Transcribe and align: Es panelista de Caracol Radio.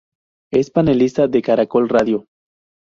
Es 0.51 0.71
panelista 0.71 1.27
de 1.27 1.43
Caracol 1.43 1.87
Radio. 1.87 2.25